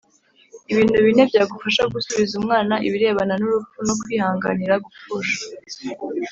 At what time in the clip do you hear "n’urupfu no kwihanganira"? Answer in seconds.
3.41-4.73